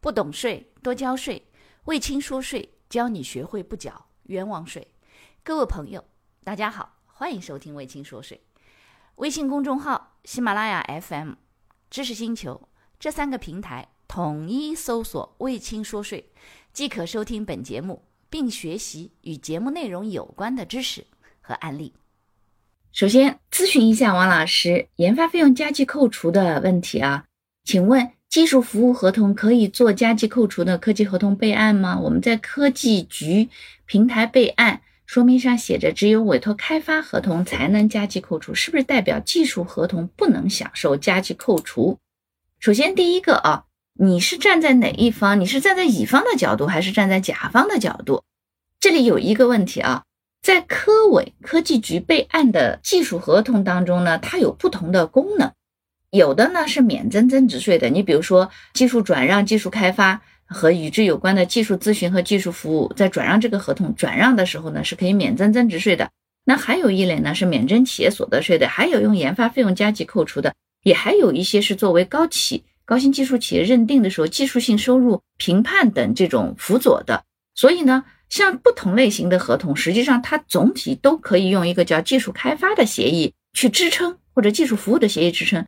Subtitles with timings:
[0.00, 1.46] 不懂税，多交税。
[1.84, 4.88] 魏青说税，教你学会不缴冤枉税。
[5.44, 6.02] 各位朋友，
[6.42, 8.40] 大家好，欢迎收听魏青说税。
[9.16, 11.34] 微信公众号、喜马拉雅 FM、
[11.90, 12.68] 知识星球
[12.98, 16.32] 这三个平台统一搜索“魏青说税”，
[16.72, 21.06] 即可收听本节目，并学习与节目内容有关的知识
[21.42, 21.92] 和案例。
[22.92, 27.26] 首先咨询一下王老师研发费用加计扣除的问题啊，
[27.64, 31.98] 请问技术服务合同可以做加计扣除的科技合同备案吗？
[31.98, 33.48] 我们在科技局
[33.86, 41.98] 平台备案说明上写着，只有委托开发合同才能加计扣除，是不是代表技术合同不能享受加计扣除？
[42.60, 43.64] 首先第一个啊，
[43.98, 45.40] 你是站在哪一方？
[45.40, 48.22] 你是站在乙方的角度，还是站在甲方的角度？
[48.78, 50.04] 这里有一个问题啊。
[50.40, 55.52] 在科委科技局备案的技术合同当中呢，它有不同的功能，
[56.10, 57.88] 有的呢是免征增值税的。
[57.88, 66.10] 你比如说技术转让、技术开发和与之有关的技术咨询和技术服务，在转让这个合同转让的时候呢，是可以免征增值税的。
[66.44, 77.24] 那还有一类呢是免征企业所得税的，还有用研发费用加计扣除的，也还有一些是作为高企高新技术企业认定的时候技术性收入评判等这种辅佐的。
[77.54, 78.04] 所以呢。
[78.30, 85.66] 像不同类型的合同，实际上它总体都可以用一个叫技术开发的协议去支撑，或者技术服务的协议支撑。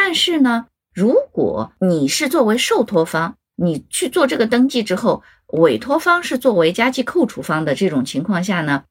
[0.00, 8.84] 但是呢，如果你是作为受托方，你去做这个登记之后，委托方是作为加计扣除方的这种情况下呢，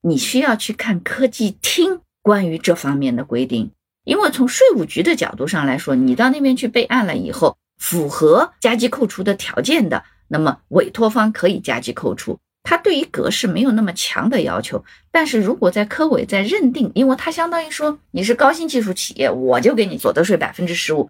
[0.00, 3.70] 你需要去看科技厅关于这方面的规定。
[4.02, 12.40] 因为从税务局的角度上来说，你到那边去备案了以后，符合加计扣除的条件的，那么委托方可以加计扣除。
[12.70, 21.08] 它对于格式没有那么强的要求，但是如果在科委在认定，因为它相当于说你是高新技术企业，我就给你所得税百分之十五。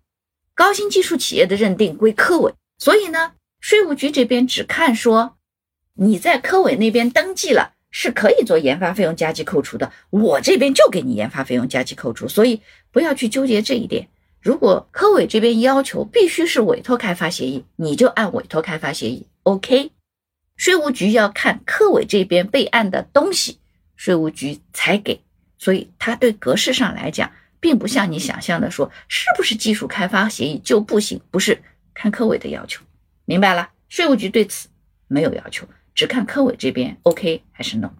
[0.54, 5.34] 高新技术企业的认定归科委，所以呢，税务局这边只看说
[5.94, 12.62] 你在科委那边登记了是可以做研发费用加计扣除的，我这边就给你研发费用加计扣除，所以
[12.92, 14.06] 不要去纠结这一点。
[14.40, 19.90] 如果科委这边要求必须是委托开发协议，你就按委托开发协议，OK。
[20.58, 23.58] 税务局要看科委这边备案的东西，
[23.96, 25.22] 税务局才给，
[25.56, 27.30] 所以它对格式上来讲，
[27.60, 31.62] 并不像你想象的说是不是技术开发协议就不行，不是
[31.94, 32.84] 看科委的要求，
[33.24, 33.70] 明白了？
[33.88, 34.68] 税务局对此
[35.06, 37.90] 没有要求，只看科委这边 OK 还是 No。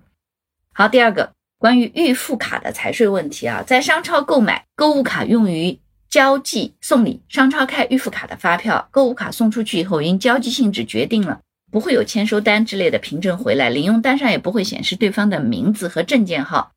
[0.75, 5.79] 好，第二个关于预付卡的财税问题啊，在商超购买购物卡用于
[6.11, 11.41] 交际送礼，商超开预付卡的发票，购物卡送出去以后，因交际性质决定了。
[11.71, 16.73] 不会有签收单之类的凭证回来，领用单上也不会显示对方的名字和证件号。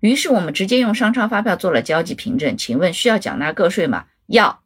[0.00, 2.56] 于是我们直接用商超发票做了交际凭证。
[2.56, 4.04] 请问需要缴纳个税吗？
[4.26, 4.62] 要。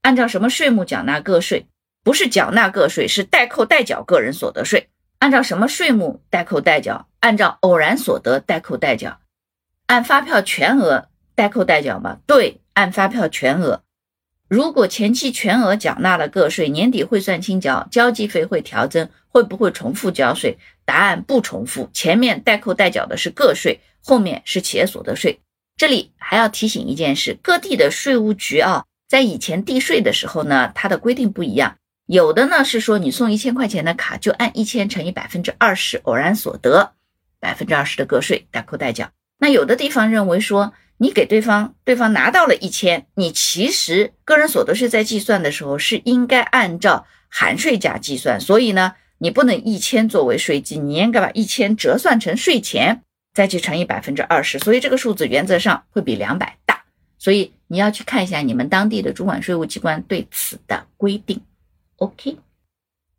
[0.00, 1.66] 按照什么税目缴纳个税？
[2.02, 4.88] 不是缴纳个税，是代扣代缴个人所得税。
[5.18, 7.06] 按照什么税目代扣代缴？
[7.20, 9.20] 按照偶然所得代扣代缴。
[9.86, 12.18] 按发票全额代扣代缴吗？
[12.26, 13.82] 对，按发票全额。
[14.52, 20.58] 如果前期全额缴纳了个税，年底汇算清缴，交际费会调增，会不会重复交税？
[20.84, 21.88] 答案不重复。
[21.94, 25.40] 前面代扣代缴的是个税，后面是企业所得税。
[25.78, 31.78] 这里还要提醒一件事：各地的税务局啊，在以前递税的时候呢，它的规定不一样。
[32.04, 36.92] 有的呢是说你送一千块钱的卡，就按一千乘以百分之二十偶然所得，
[37.40, 39.08] 百分之二十的个税代扣代缴。
[39.38, 40.74] 那有的地方认为说。
[41.02, 53.02] 你给对方，对方拿到了一千，你其实个人所得税在计算的时候是应该按照含税价计算，所以呢，你不能一千作为税基，你应该把一千折算成税前，
[53.34, 56.84] 再去乘以百分之二十，所以这个数字原则上会比两百大，
[57.18, 61.40] 所以你要去看一下你们当地的主管税务机关对此的规定。
[61.96, 62.38] OK，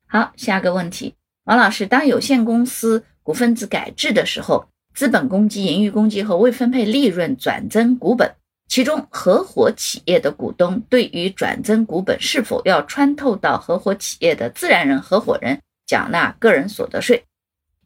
[0.07, 4.69] 好，下个问题，王老师，当有限公司股份制改制的时候。
[4.93, 8.35] 资本公积、盈余公积和未分配利润转增股本，
[8.67, 17.23] 其中合伙企业的股东对于转增股本是否要穿透到合伙企业的自然人合伙人缴纳个人所得税？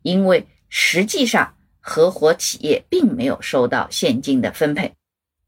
[0.04, 4.94] 因为实际上合伙企业并没有收到现金的分配。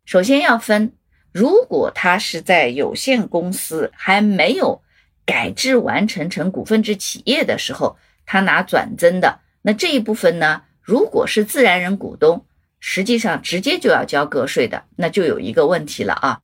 [0.06, 0.94] 首先要分，
[1.34, 4.82] 如果他是在有限公司还没有
[5.26, 10.64] 改制完成成股份制企业的时候，他拿转增的，那这一部分呢？
[10.90, 12.48] 如果是自然人股东，
[12.80, 16.40] 实际上直接就要交个税的，那就有一个问题了啊。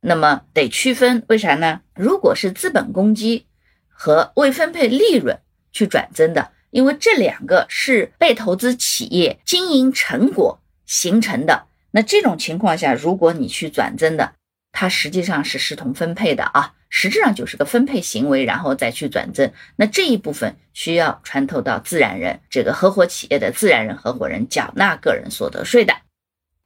[0.00, 1.82] 那么得区分，为啥呢？
[1.94, 3.44] 如果是资本公积
[3.90, 5.38] 和未分配利润
[5.72, 14.32] 去转增的，因为这两个是被投资企业经营成果形成的，那这种情况下，如果你去转增的，
[14.72, 19.50] 它实际上是视同分配的啊，实质上就是个分配行为，然后再去转增。
[19.76, 25.94] 那这一部分需要穿透到自然人，这个合伙企业的自然人合伙人缴纳个人所得税的。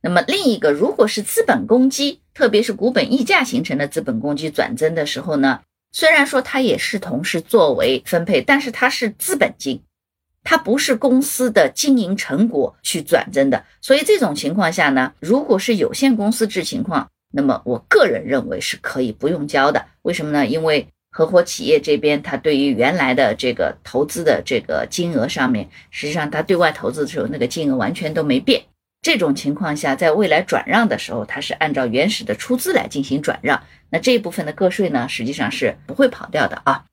[0.02, 5.60] 那么另一个，如果是资本公积，特别是股本溢价形成的资本公积转增的时候呢，
[5.92, 9.80] 虽然说它也是同时作为分配，但是它是资本金，
[10.42, 13.64] 它不是公司的经营成果去转增的。
[13.80, 19.84] 所以这种情况下呢，如果是有限公司制情况，那么我个人认为是可以不用交的。
[20.02, 20.46] 为什么呢？
[20.46, 28.62] 因为合伙企业这边，它对于原来的这个投资的这个金额上面，实际上它对外投资的时候那个金额完全都没变。
[29.02, 36.84] 这种情况下，在未来转让的时候，它是按照原始的出资来进行转让，那这一部分的个税呢，实际上是不会跑掉的啊。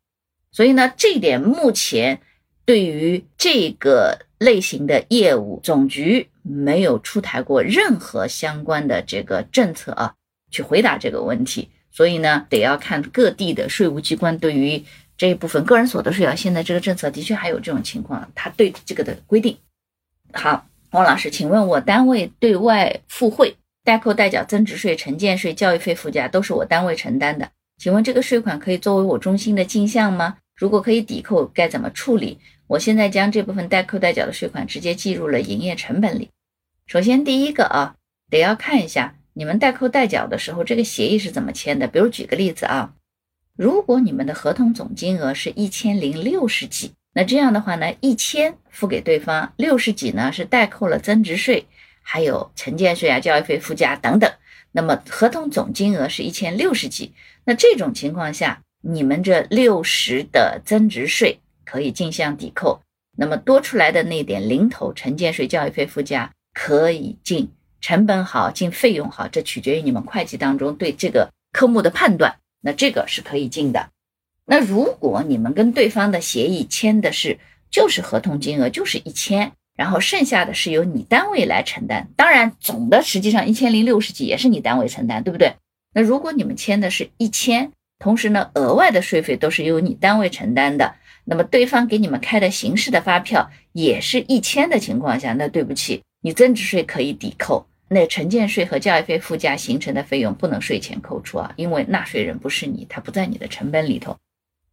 [0.51, 2.21] 所以呢，这一点目前
[2.65, 10.13] 对于这个类型的业务，总局没有出台过任何相关的这个政策啊，
[10.53, 11.67] 去回答这个问题。
[11.91, 14.81] 所以呢，得要看各地的税务机关对于
[15.17, 19.57] 这一部分个人所得税啊，现在这个政策的确还有这种情况，它对这个的规定
[20.31, 20.65] 好。
[20.91, 30.37] 王老师，请问我单位对外付汇、代扣代缴增值税、城建税、教育费附加都是我单位承担的，请问这个税款可以作为我中心的进项吗？
[30.55, 32.37] 如果可以抵扣，该怎么处理？
[32.67, 36.29] 我现在将这部分代扣代缴的税款直接计入了营业成本里。
[36.85, 37.95] 首先，第一个啊，
[38.29, 41.87] 得要看一下你们代扣代缴的时候，这个协议是怎么签的。
[41.87, 42.93] 比如举个例子啊，
[43.55, 46.93] 如果你们的合同总金额是一千零六十几。
[47.15, 51.67] 那这样的话呢，一千付给对方，六十几呢是代扣了增值税，
[52.01, 54.31] 还有城建税啊、教育费附加等等。
[54.71, 57.13] 那么合同总金额是一千六十几，
[57.45, 62.81] 那这种情况下，你们这六十的增值税可以进项抵扣，
[63.15, 67.47] 那么多出来的那点零头城建税、教育费附加可以进
[67.83, 73.89] 成本好，进费用好，这取决于你们会计当中对这个科目的判断，那这个是可以进的。
[74.45, 77.39] 那如果你们跟对方的协议签的是
[77.69, 85.55] 就是合同金额就是一千，然后剩下的是由你单位来承担，当然总的实际上一千零六十几也是你单位承担，对不对？
[85.93, 90.95] 那如果你们签的是一千，同时呢额外的税费都是由你单位承担的，
[91.25, 104.17] 那么对方给你们开的形式的发票也是一千的情况下，那对不起，你增值税可以抵扣，那城建税和教育费附加形成的费用不能税前扣除啊，因为纳税人不是你，他不在你的成本里头。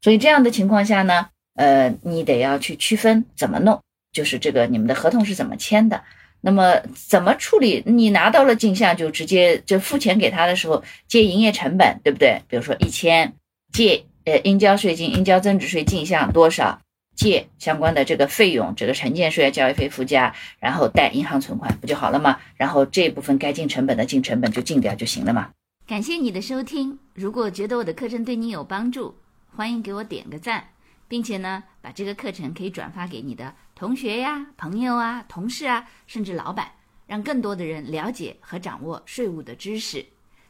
[0.03, 3.81] 所以这样的情况下呢，呃，你得要去区分怎么弄，
[4.13, 6.03] 就是这个你们的合同是怎么签的，
[6.41, 7.83] 那么怎么处理？
[7.85, 12.41] 你拿到了进项就直接就付钱给他的时候，借营业成本，对不对？
[12.49, 13.35] 比如说一千，
[13.73, 16.81] 借呃应交税金、应交增值税进项多少，
[17.21, 22.41] 借相关的这个费用，这个城建税、教育费附加，然后贷银行存款不就好了吗？
[22.57, 25.51] 然后这部分该进成本的进成本就进掉就行了嘛。
[25.87, 29.15] 感谢你的收听，如果觉得我的课程对你有帮助。
[29.55, 30.67] 欢迎给我点个赞，
[31.09, 36.73] 并且呢，把这个课程可以转发给你的同学呀、朋友啊、同事啊，甚至老板，
[37.07, 40.03] 让更多的人了解和掌握税务的知识。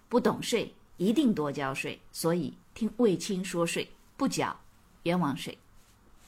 [0.09, 1.99] 不懂税，一定多交税。
[2.13, 4.57] 所以听卫青说税，不缴
[5.03, 5.59] 冤枉税。